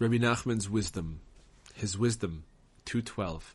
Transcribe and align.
Rabbi 0.00 0.16
Nachman's 0.16 0.66
wisdom, 0.66 1.20
his 1.74 1.98
wisdom, 1.98 2.44
212. 2.86 3.54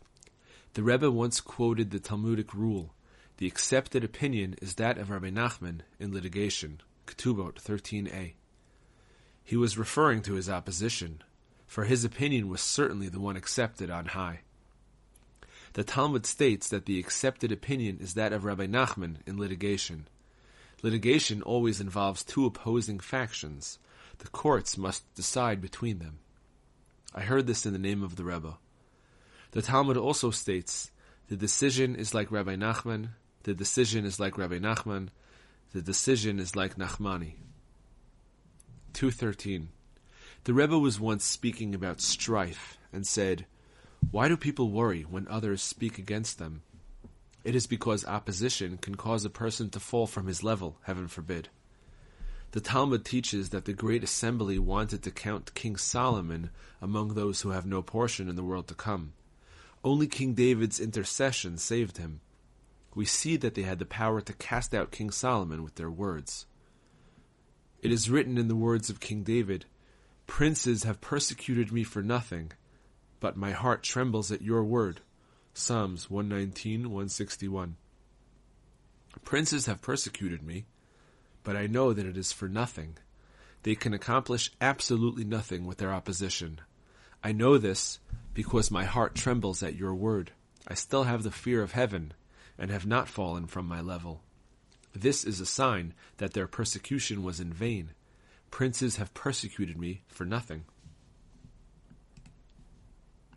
The 0.76 0.84
Rebbe 0.84 1.10
once 1.10 1.42
quoted 1.42 1.90
the 1.90 1.98
Talmudic 1.98 2.54
rule, 2.54 2.94
the 3.38 3.48
accepted 3.48 4.04
opinion 4.04 4.54
is 4.62 4.76
that 4.76 5.00
of 5.00 5.10
Rabbi 5.10 5.32
Nachman 5.32 5.80
in 6.00 6.14
litigation, 6.14 6.82
Ketubot 7.08 7.56
13a. 7.56 8.34
He 9.44 9.58
was 9.58 9.80
referring 9.80 10.22
to 10.22 10.36
his 10.36 10.48
opposition, 10.48 11.24
for 11.66 11.86
his 11.86 12.06
opinion 12.06 12.48
was 12.48 12.62
certainly 12.62 13.10
the 13.10 13.20
one 13.20 13.36
accepted 13.36 13.90
on 13.90 14.06
high. 14.06 14.42
The 15.74 15.84
Talmud 15.84 16.28
states 16.28 16.68
that 16.70 16.86
the 16.86 17.00
accepted 17.00 17.52
opinion 17.52 17.98
is 18.00 18.14
that 18.14 18.34
of 18.34 18.46
Rabbi 18.46 18.68
Nachman 18.68 19.16
in 19.26 19.40
litigation. 19.40 20.08
Litigation 20.84 21.42
always 21.42 21.82
involves 21.82 22.24
two 22.24 22.46
opposing 22.46 23.00
factions. 23.00 23.80
The 24.20 24.28
courts 24.28 24.78
must 24.78 25.12
decide 25.16 25.60
between 25.60 25.98
them. 25.98 26.20
I 27.18 27.22
heard 27.22 27.48
this 27.48 27.66
in 27.66 27.72
the 27.72 27.80
name 27.80 28.04
of 28.04 28.18
the 28.18 28.26
Rebbe. 28.26 28.58
The 29.52 29.62
Talmud 29.62 29.96
also 29.96 30.32
states 30.32 30.92
the 31.30 31.38
decision 31.38 31.96
is 31.96 32.14
like 32.14 32.30
Rabbi 32.30 32.58
Nachman, 32.58 33.12
the 33.44 33.54
decision 33.54 34.04
is 34.04 34.20
like 34.20 34.38
Rabbi 34.38 34.60
Nachman, 34.60 35.08
the 35.72 35.82
decision 35.82 36.40
is 36.40 36.58
like 36.58 36.76
Nachmani. 36.76 37.36
213. 38.92 39.70
The 40.44 40.54
Rebbe 40.54 40.78
was 40.78 41.00
once 41.00 41.24
speaking 41.24 41.74
about 41.74 42.02
strife 42.02 42.78
and 42.92 43.08
said, 43.08 43.46
why 44.12 44.28
do 44.28 44.36
people 44.36 44.70
worry 44.70 45.04
when 45.04 45.26
others 45.30 45.62
speak 45.62 45.98
against 45.98 46.38
them? 46.38 46.64
It 47.46 47.56
is 47.56 47.66
because 47.66 48.06
opposition 48.06 48.78
can 48.78 48.96
cause 48.96 49.24
a 49.24 49.30
person 49.30 49.70
to 49.70 49.80
fall 49.80 50.06
from 50.06 50.28
his 50.28 50.44
level, 50.44 50.80
heaven 50.82 51.08
forbid. 51.08 51.48
The 52.56 52.62
Talmud 52.62 53.04
teaches 53.04 53.50
that 53.50 53.66
the 53.66 53.74
great 53.74 54.02
assembly 54.02 54.58
wanted 54.58 55.04
to 55.04 55.12
count 55.12 55.54
King 55.56 55.76
Solomon 55.76 56.52
among 56.82 57.10
those 57.10 57.42
who 57.42 57.50
have 57.50 57.66
no 57.66 57.82
portion 57.82 58.30
in 58.30 58.38
the 58.38 58.46
world 58.46 58.70
to 58.70 58.74
come. 58.74 59.12
Only 59.84 60.08
King 60.08 60.36
David's 60.36 60.80
intercession 60.80 61.58
saved 61.58 61.98
him. 61.98 62.22
We 62.94 63.04
see 63.04 63.36
that 63.36 63.56
they 63.56 63.64
had 63.64 63.80
the 63.80 63.86
power 63.86 64.22
to 64.22 64.32
cast 64.32 64.74
out 64.74 64.94
King 64.94 65.12
Solomon 65.12 65.64
with 65.64 65.76
their 65.76 65.92
words. 65.92 66.46
It 67.82 67.92
is 67.92 68.10
written 68.10 68.38
in 68.38 68.48
the 68.48 68.56
words 68.56 68.90
of 68.90 69.02
King 69.02 69.24
David, 69.24 69.66
Princes 70.26 70.84
have 70.84 71.02
persecuted 71.02 71.74
me 71.74 71.84
for 71.84 72.02
nothing, 72.02 72.54
but 73.20 73.36
my 73.36 73.52
heart 73.52 73.84
trembles 73.84 74.32
at 74.32 74.42
your 74.42 74.64
word. 74.64 75.02
Psalms 75.54 76.10
119, 76.10 76.84
161. 76.84 77.76
Princes 79.26 79.66
have 79.66 79.82
persecuted 79.82 80.42
me, 80.42 80.68
but 81.46 81.56
I 81.56 81.68
know 81.68 81.94
that 81.94 82.06
it 82.06 82.18
is 82.18 82.34
for 82.34 82.50
nothing. 82.50 82.98
They 83.64 83.76
can 83.76 83.94
accomplish 83.94 84.52
absolutely 84.60 85.24
nothing 85.24 85.66
with 85.66 85.78
their 85.78 85.94
opposition. 85.94 86.60
I 87.24 87.32
know 87.32 87.58
this 87.58 88.00
because 88.34 88.70
my 88.70 88.84
heart 88.84 89.16
trembles 89.16 89.64
at 89.64 89.76
your 89.76 89.96
word. 89.96 90.32
I 90.68 90.74
still 90.74 91.04
have 91.04 91.24
the 91.24 91.32
fear 91.32 91.62
of 91.62 91.72
heaven 91.72 92.14
and 92.58 92.70
have 92.72 92.86
not 92.86 93.08
fallen 93.08 93.48
from 93.48 93.68
my 93.68 93.80
level. 93.80 94.22
This 94.94 95.24
is 95.24 95.40
a 95.40 95.46
sign 95.46 95.94
that 96.18 96.34
their 96.34 96.48
persecution 96.48 97.24
was 97.24 97.40
in 97.40 97.54
vain. 97.54 97.92
Princes 98.52 98.98
have 98.98 99.14
persecuted 99.14 99.78
me 99.78 100.02
for 100.08 100.26
nothing. 100.26 100.66